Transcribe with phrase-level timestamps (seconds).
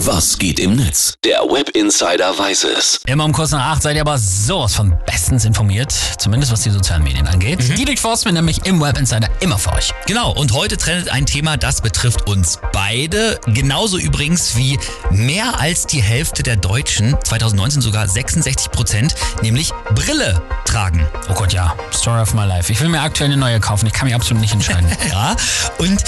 [0.00, 1.14] Was geht im Netz?
[1.24, 3.00] Der Web Insider weiß es.
[3.06, 6.70] Immer um kurz nach acht seid ihr aber sowas von bestens informiert, zumindest was die
[6.70, 7.66] sozialen Medien angeht.
[7.66, 7.76] Mhm.
[7.76, 9.94] Die durchforsten wir nämlich im Web Insider immer für euch.
[10.06, 13.40] Genau, und heute trendet ein Thema, das betrifft uns beide.
[13.46, 14.78] Genauso übrigens wie
[15.10, 21.08] mehr als die Hälfte der Deutschen, 2019 sogar 66 Prozent, nämlich Brille tragen.
[21.30, 22.70] Oh Gott, ja, Story of my life.
[22.70, 24.86] Ich will mir aktuell eine neue kaufen, ich kann mich absolut nicht entscheiden.
[25.10, 25.36] Ja,
[25.78, 26.02] und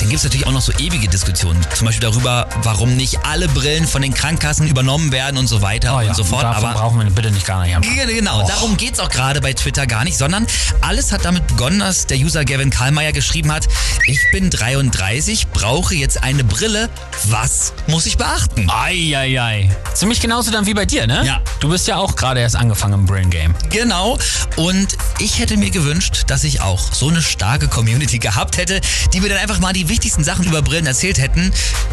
[0.00, 1.60] dann gibt es natürlich auch noch so ewige Diskussionen.
[1.74, 5.94] Zum Beispiel darüber, warum nicht alle Brillen von den Krankenkassen übernommen werden und so weiter
[5.94, 6.42] Oh ja, und so fort.
[6.42, 9.86] davon Aber brauchen wir bitte nicht gar nicht Genau, darum geht's auch gerade bei Twitter
[9.86, 10.46] gar nicht, sondern
[10.80, 13.68] alles hat damit begonnen, dass der User Gavin Karlmeier geschrieben hat,
[14.06, 16.88] ich bin 33, brauche jetzt eine Brille,
[17.24, 18.70] was muss ich beachten?
[18.70, 19.68] Eieiei.
[19.92, 21.24] Ziemlich genauso dann wie bei dir, ne?
[21.26, 21.42] Ja.
[21.60, 23.54] Du bist ja auch gerade erst angefangen im Brain Game.
[23.68, 24.18] Genau,
[24.56, 24.88] und
[25.18, 28.80] ich hätte mir gewünscht, dass ich auch so eine starke Community gehabt hätte,
[29.12, 31.52] die mir dann einfach mal die wichtigsten Sachen über Brillen erzählt hätten.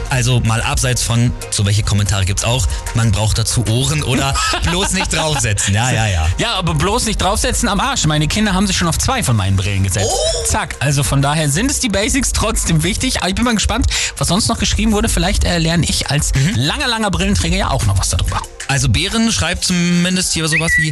[0.09, 4.93] Also mal abseits von, so welche Kommentare gibt's auch, man braucht dazu Ohren oder bloß
[4.93, 5.73] nicht draufsetzen.
[5.73, 6.27] Ja, ja, ja.
[6.37, 8.05] Ja, aber bloß nicht draufsetzen am Arsch.
[8.05, 10.07] Meine Kinder haben sich schon auf zwei von meinen Brillen gesetzt.
[10.09, 10.45] Oh.
[10.45, 10.75] Zack.
[10.79, 13.19] Also von daher sind es die Basics trotzdem wichtig.
[13.19, 13.87] Aber ich bin mal gespannt,
[14.17, 15.09] was sonst noch geschrieben wurde.
[15.09, 16.53] Vielleicht äh, lerne ich als Mhm.
[16.55, 18.41] langer, langer Brillenträger ja auch noch was darüber.
[18.67, 20.89] Also Bären schreibt zumindest hier sowas wie,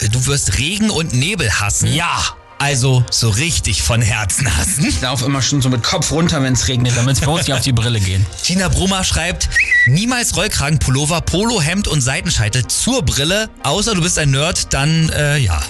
[0.00, 1.92] äh, du wirst Regen und Nebel hassen.
[1.92, 2.22] Ja.
[2.58, 4.84] Also so richtig von Herzen hassen.
[4.84, 7.52] Ich laufe immer schon so mit Kopf runter, wenn es regnet, damit es bloß nicht
[7.52, 8.26] auf die Brille gehen.
[8.42, 9.48] Tina Brummer schreibt,
[9.88, 15.60] niemals Rollkragenpullover, Polohemd und Seitenscheitel zur Brille, außer du bist ein Nerd, dann äh, ja,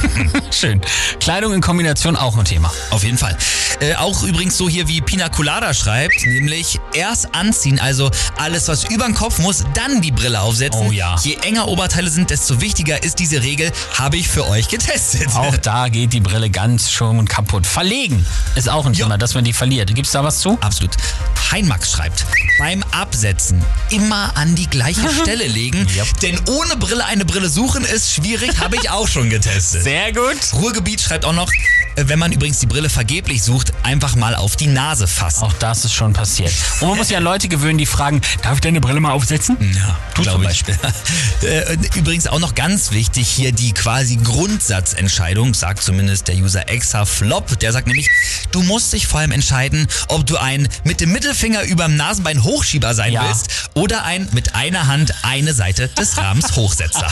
[0.50, 0.80] Schön.
[1.20, 2.72] Kleidung in Kombination auch ein Thema.
[2.90, 3.36] auf jeden Fall.
[3.80, 8.84] Äh, auch übrigens so hier wie Pina Colada schreibt, nämlich erst anziehen, also alles was
[8.84, 10.86] über den Kopf muss, dann die Brille aufsetzen.
[10.88, 11.16] Oh ja.
[11.22, 15.28] Je enger Oberteile sind, desto wichtiger ist diese Regel, habe ich für euch getestet.
[15.34, 17.66] Auch da geht die Brille ganz schon kaputt.
[17.66, 18.92] Verlegen ist auch ein.
[18.92, 19.94] Thema, dass man die verliert.
[19.94, 20.58] Gibt's da was zu?
[20.60, 20.92] Absolut.
[21.52, 22.24] Heinmax schreibt,
[22.58, 26.20] beim Absetzen immer an die gleiche Stelle legen, Yep.
[26.20, 29.82] denn ohne Brille eine Brille suchen ist schwierig, habe ich auch schon getestet.
[29.82, 30.38] Sehr gut.
[30.54, 31.50] Ruhrgebiet schreibt auch noch,
[31.96, 35.44] wenn man übrigens die Brille vergeblich sucht, einfach mal auf die Nase fassen.
[35.44, 36.52] Auch das ist schon passiert.
[36.80, 39.56] Und man muss sich an Leute gewöhnen, die fragen, darf ich deine Brille mal aufsetzen?
[39.74, 40.42] Ja, glaub zum.
[40.44, 40.76] Beispiel.
[41.42, 47.58] Äh, Übrigens auch noch ganz wichtig hier die quasi Grundsatzentscheidung, sagt zumindest der User Exaflop.
[47.60, 48.08] Der sagt nämlich,
[48.52, 52.94] du musst dich vor allem entscheiden, ob du ein mit dem Mittelfinger überm Nasenbein Hochschieber
[52.94, 53.26] sein Ja.
[53.28, 57.10] willst oder ein mit einer Hand eine Seite des Rahmens Hochsetzer.